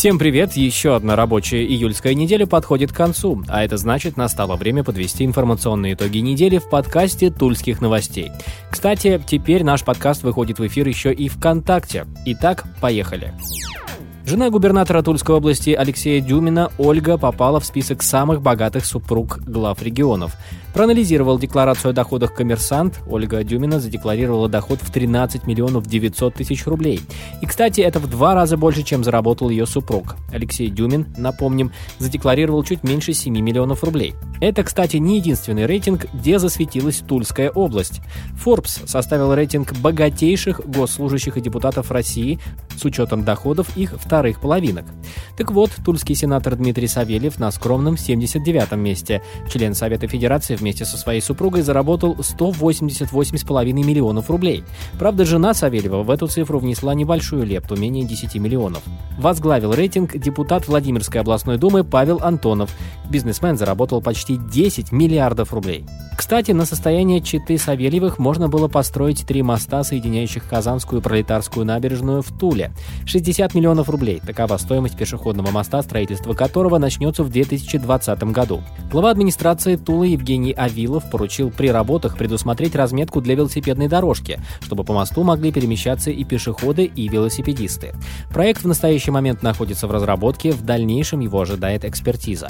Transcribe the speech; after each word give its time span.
Всем 0.00 0.18
привет! 0.18 0.54
Еще 0.54 0.96
одна 0.96 1.14
рабочая 1.14 1.62
июльская 1.62 2.14
неделя 2.14 2.46
подходит 2.46 2.90
к 2.90 2.96
концу, 2.96 3.44
а 3.48 3.62
это 3.62 3.76
значит, 3.76 4.16
настало 4.16 4.56
время 4.56 4.82
подвести 4.82 5.26
информационные 5.26 5.92
итоги 5.92 6.20
недели 6.20 6.56
в 6.56 6.70
подкасте 6.70 7.30
«Тульских 7.30 7.82
новостей». 7.82 8.32
Кстати, 8.70 9.22
теперь 9.26 9.62
наш 9.62 9.84
подкаст 9.84 10.22
выходит 10.22 10.58
в 10.58 10.66
эфир 10.66 10.88
еще 10.88 11.12
и 11.12 11.28
ВКонтакте. 11.28 12.06
Итак, 12.24 12.64
поехали! 12.80 13.34
Жена 14.30 14.48
губернатора 14.48 15.02
Тульской 15.02 15.34
области 15.34 15.70
Алексея 15.70 16.20
Дюмина 16.20 16.70
Ольга 16.78 17.18
попала 17.18 17.58
в 17.58 17.64
список 17.64 18.00
самых 18.00 18.40
богатых 18.40 18.86
супруг 18.86 19.40
глав 19.40 19.82
регионов. 19.82 20.36
Проанализировал 20.72 21.36
декларацию 21.36 21.90
о 21.90 21.92
доходах 21.92 22.32
коммерсант. 22.32 23.00
Ольга 23.08 23.42
Дюмина 23.42 23.80
задекларировала 23.80 24.48
доход 24.48 24.78
в 24.82 24.92
13 24.92 25.48
миллионов 25.48 25.86
900 25.86 26.34
тысяч 26.34 26.64
рублей. 26.66 27.00
И, 27.42 27.46
кстати, 27.46 27.80
это 27.80 27.98
в 27.98 28.08
два 28.08 28.34
раза 28.36 28.56
больше, 28.56 28.84
чем 28.84 29.02
заработал 29.02 29.50
ее 29.50 29.66
супруг. 29.66 30.14
Алексей 30.32 30.70
Дюмин, 30.70 31.08
напомним, 31.18 31.72
задекларировал 31.98 32.62
чуть 32.62 32.84
меньше 32.84 33.12
7 33.12 33.36
миллионов 33.36 33.82
рублей. 33.82 34.14
Это, 34.40 34.62
кстати, 34.62 34.98
не 34.98 35.16
единственный 35.16 35.66
рейтинг, 35.66 36.06
где 36.14 36.38
засветилась 36.38 37.02
Тульская 37.06 37.50
область. 37.50 38.00
Forbes 38.44 38.86
составил 38.86 39.34
рейтинг 39.34 39.76
богатейших 39.78 40.60
госслужащих 40.64 41.36
и 41.36 41.40
депутатов 41.40 41.90
России 41.90 42.38
с 42.76 42.84
учетом 42.84 43.24
доходов 43.24 43.76
их 43.76 43.92
вторых 44.20 44.38
половинок. 44.38 44.84
Так 45.38 45.50
вот, 45.50 45.70
тульский 45.82 46.14
сенатор 46.14 46.54
Дмитрий 46.54 46.88
Савельев 46.88 47.38
на 47.38 47.50
скромном 47.50 47.94
79-м 47.94 48.78
месте. 48.78 49.22
Член 49.50 49.74
Совета 49.74 50.08
Федерации 50.08 50.56
вместе 50.56 50.84
со 50.84 50.98
своей 50.98 51.22
супругой 51.22 51.62
заработал 51.62 52.16
188,5 52.16 53.72
миллионов 53.72 54.28
рублей. 54.28 54.62
Правда, 54.98 55.24
жена 55.24 55.54
Савельева 55.54 56.02
в 56.02 56.10
эту 56.10 56.26
цифру 56.26 56.58
внесла 56.58 56.92
небольшую 56.92 57.46
лепту, 57.46 57.76
менее 57.76 58.04
10 58.04 58.34
миллионов. 58.34 58.82
Возглавил 59.18 59.72
рейтинг 59.72 60.14
депутат 60.18 60.68
Владимирской 60.68 61.22
областной 61.22 61.56
думы 61.56 61.82
Павел 61.82 62.20
Антонов. 62.22 62.70
Бизнесмен 63.08 63.56
заработал 63.56 64.02
почти 64.02 64.36
10 64.36 64.92
миллиардов 64.92 65.54
рублей. 65.54 65.86
Кстати, 66.18 66.50
на 66.50 66.66
состояние 66.66 67.22
Читы 67.22 67.56
Савельевых 67.56 68.18
можно 68.18 68.48
было 68.48 68.68
построить 68.68 69.26
три 69.26 69.42
моста, 69.42 69.82
соединяющих 69.82 70.46
Казанскую 70.46 71.00
Пролетарскую 71.00 71.64
набережную 71.64 72.20
в 72.20 72.38
Туле. 72.38 72.72
60 73.06 73.54
миллионов 73.54 73.88
рублей– 73.88 73.99
такова 74.00 74.56
стоимость 74.56 74.96
пешеходного 74.96 75.50
моста, 75.50 75.82
строительство 75.82 76.32
которого 76.32 76.78
начнется 76.78 77.22
в 77.22 77.30
2020 77.30 78.22
году. 78.24 78.62
Глава 78.90 79.10
администрации 79.10 79.76
Тулы 79.76 80.08
Евгений 80.08 80.52
Авилов 80.52 81.10
поручил 81.10 81.50
при 81.50 81.68
работах 81.68 82.16
предусмотреть 82.16 82.74
разметку 82.74 83.20
для 83.20 83.34
велосипедной 83.34 83.88
дорожки, 83.88 84.40
чтобы 84.62 84.84
по 84.84 84.94
мосту 84.94 85.22
могли 85.22 85.52
перемещаться 85.52 86.10
и 86.10 86.24
пешеходы, 86.24 86.84
и 86.84 87.08
велосипедисты. 87.08 87.92
Проект 88.30 88.62
в 88.62 88.66
настоящий 88.66 89.10
момент 89.10 89.42
находится 89.42 89.86
в 89.86 89.90
разработке, 89.90 90.52
в 90.52 90.64
дальнейшем 90.64 91.20
его 91.20 91.40
ожидает 91.40 91.84
экспертиза. 91.84 92.48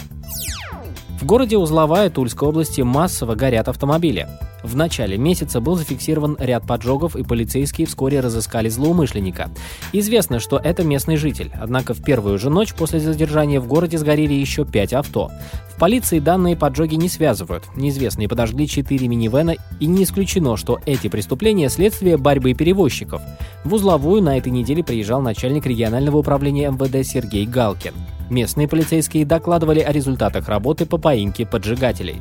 В 1.21 1.27
городе 1.27 1.59
Узловая 1.59 2.09
Тульской 2.09 2.49
области 2.49 2.81
массово 2.81 3.35
горят 3.35 3.69
автомобили. 3.69 4.27
В 4.63 4.77
начале 4.77 5.17
месяца 5.17 5.61
был 5.61 5.77
зафиксирован 5.77 6.37
ряд 6.39 6.67
поджогов, 6.67 7.17
и 7.17 7.23
полицейские 7.23 7.87
вскоре 7.87 8.21
разыскали 8.21 8.69
злоумышленника. 8.69 9.51
Известно, 9.93 10.41
что 10.41 10.59
это 10.59 10.85
местный 10.85 11.17
житель, 11.17 11.51
однако 11.61 11.95
в 11.95 12.03
первую 12.03 12.39
же 12.39 12.51
ночь 12.51 12.75
после 12.75 13.01
задержания 13.01 13.61
в 13.61 13.67
городе 13.67 13.99
сгорели 13.99 14.35
еще 14.35 14.65
пять 14.65 14.93
авто. 14.93 15.31
В 15.75 15.79
полиции 15.79 16.19
данные 16.19 16.57
поджоги 16.57 16.97
не 16.97 17.09
связывают. 17.09 17.65
Неизвестные 17.75 18.29
подожгли 18.29 18.69
четыре 18.69 19.09
минивэна, 19.09 19.57
и 19.81 19.87
не 19.87 20.05
исключено, 20.05 20.57
что 20.57 20.79
эти 20.85 21.09
преступления– 21.09 21.69
следствие 21.71 22.17
борьбы 22.17 22.55
перевозчиков. 22.55 23.23
В 23.65 23.75
Узловую 23.75 24.23
на 24.23 24.37
этой 24.37 24.53
неделе 24.53 24.85
приезжал 24.85 25.23
начальник 25.23 25.67
регионального 25.67 26.19
управления 26.19 26.71
МВД 26.71 27.07
Сергей 27.07 27.47
Галкин. 27.47 27.95
Местные 28.29 28.69
полицейские 28.69 29.25
докладывали 29.25 29.81
о 29.81 29.91
результатах 29.91 30.49
работы 30.49 30.87
по 30.87 30.99
поимке 30.99 31.47
поджигателей. 31.47 32.17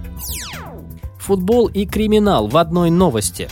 Футбол 1.30 1.68
и 1.68 1.86
криминал 1.86 2.48
в 2.48 2.58
одной 2.58 2.90
новости. 2.90 3.50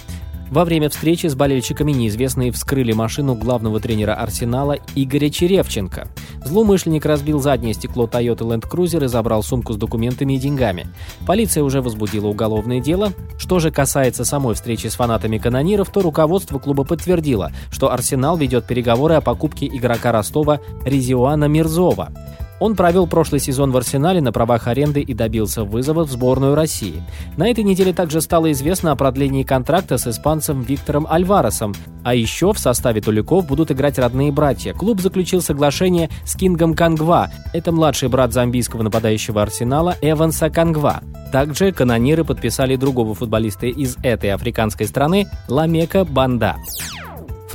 Во 0.50 0.66
время 0.66 0.90
встречи 0.90 1.28
с 1.28 1.36
болельщиками 1.36 1.92
неизвестные 1.92 2.52
вскрыли 2.52 2.92
машину 2.92 3.36
главного 3.36 3.80
тренера 3.80 4.16
Арсенала 4.16 4.78
Игоря 4.96 5.30
Черевченко. 5.30 6.08
Злоумышленник 6.44 7.06
разбил 7.06 7.40
заднее 7.40 7.76
стекло 7.76 8.08
Toyota 8.08 8.40
Land 8.40 8.68
Cruiser 8.68 9.06
и 9.06 9.08
забрал 9.08 9.44
сумку 9.44 9.74
с 9.74 9.78
документами 9.78 10.34
и 10.34 10.40
деньгами. 10.40 10.88
Полиция 11.28 11.62
уже 11.64 11.84
возбудила 11.84 12.26
уголовное 12.26 12.80
дело. 12.80 13.14
Что 13.38 13.60
же 13.60 13.70
касается 13.70 14.26
самой 14.26 14.56
встречи 14.56 14.88
с 14.88 14.96
фанатами 14.96 15.38
канониров, 15.38 15.92
то 15.92 16.02
руководство 16.02 16.58
клуба 16.58 16.84
подтвердило, 16.84 17.52
что 17.70 17.94
Арсенал 17.94 18.38
ведет 18.38 18.66
переговоры 18.66 19.14
о 19.14 19.22
покупке 19.22 19.68
игрока 19.68 20.12
Ростова 20.12 20.62
Резиуана 20.84 21.46
Мирзова. 21.46 22.12
Он 22.60 22.76
провел 22.76 23.08
прошлый 23.08 23.40
сезон 23.40 23.72
в 23.72 23.78
«Арсенале» 23.78 24.22
на 24.22 24.32
правах 24.32 24.68
аренды 24.68 25.02
и 25.02 25.14
добился 25.14 25.64
вызова 25.64 26.06
в 26.06 26.12
сборную 26.12 26.56
России. 26.56 27.04
На 27.38 27.50
этой 27.50 27.64
неделе 27.64 27.94
также 27.94 28.22
стало 28.22 28.52
известно 28.52 28.92
о 28.92 28.96
продлении 28.96 29.44
контракта 29.44 29.98
с 29.98 30.08
испанцем 30.08 30.62
Виктором 30.62 31.06
Альваресом. 31.10 31.74
А 32.04 32.16
еще 32.16 32.54
в 32.54 32.60
составе 32.60 33.02
Туликов 33.02 33.46
будут 33.46 33.72
играть 33.72 34.00
родные 34.00 34.32
братья. 34.32 34.74
Клуб 34.74 35.02
заключил 35.02 35.42
соглашение 35.42 36.10
с 36.26 36.36
Кингом 36.36 36.74
Кангва. 36.74 37.30
Это 37.54 37.72
младший 37.72 38.10
брат 38.10 38.34
замбийского 38.34 38.82
нападающего 38.82 39.42
«Арсенала» 39.42 39.96
Эванса 40.02 40.50
Кангва. 40.50 41.02
Также 41.32 41.72
канониры 41.72 42.24
подписали 42.24 42.76
другого 42.76 43.14
футболиста 43.14 43.68
из 43.68 43.98
этой 44.02 44.32
африканской 44.32 44.88
страны 44.88 45.28
Ламека 45.48 46.06
Банда. 46.06 46.56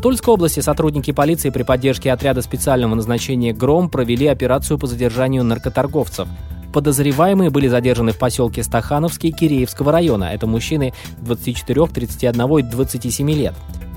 Тульской 0.02 0.34
области 0.34 0.58
сотрудники 0.58 1.12
полиции 1.12 1.50
при 1.50 1.62
поддержке 1.62 2.10
отряда 2.10 2.42
специального 2.42 2.96
назначения 2.96 3.52
«Гром» 3.52 3.88
провели 3.88 4.26
операцию 4.26 4.76
по 4.76 4.88
задержанию 4.88 5.44
наркоторговцев. 5.44 6.26
Подозреваемые 6.72 7.50
были 7.50 7.68
задержаны 7.68 8.10
в 8.10 8.18
поселке 8.18 8.64
Стахановский 8.64 9.30
Киреевского 9.30 9.92
района. 9.92 10.24
Это 10.24 10.48
мужчины 10.48 10.92
24, 11.18 11.86
31 11.86 12.58
и 12.58 12.62
27 12.62 13.30
лет. 13.30 13.54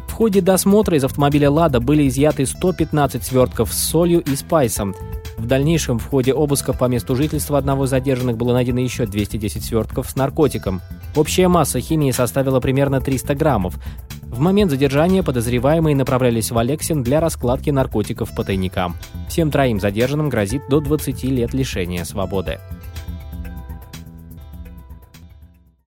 В 0.07 0.13
ходе 0.13 0.41
досмотра 0.41 0.95
из 0.95 1.03
автомобиля 1.03 1.49
«Лада» 1.49 1.79
были 1.79 2.07
изъяты 2.07 2.45
115 2.45 3.23
свертков 3.23 3.73
с 3.73 3.89
солью 3.89 4.22
и 4.22 4.35
спайсом. 4.35 4.93
В 5.37 5.47
дальнейшем 5.47 5.97
в 5.97 6.07
ходе 6.07 6.33
обыска 6.33 6.73
по 6.73 6.85
месту 6.85 7.16
жительства 7.16 7.57
одного 7.57 7.85
из 7.85 7.89
задержанных 7.89 8.37
было 8.37 8.53
найдено 8.53 8.79
еще 8.79 9.07
210 9.07 9.63
свертков 9.63 10.09
с 10.09 10.16
наркотиком. 10.16 10.81
Общая 11.16 11.47
масса 11.47 11.79
химии 11.79 12.11
составила 12.11 12.59
примерно 12.59 13.01
300 13.01 13.35
граммов. 13.35 13.75
В 14.30 14.40
момент 14.40 14.72
задержания 14.72 15.24
подозреваемые 15.24 15.96
направлялись 15.96 16.52
в 16.52 16.58
Алексин 16.58 17.03
для 17.03 17.19
раскладки 17.19 17.69
наркотиков 17.69 18.36
по 18.36 18.44
тайникам. 18.44 18.96
Всем 19.30 19.50
троим 19.50 19.80
задержанным 19.80 20.30
грозит 20.30 20.63
до 20.69 20.81
20 20.81 21.24
лет 21.25 21.53
лишения 21.53 22.03
свободы. 22.03 22.59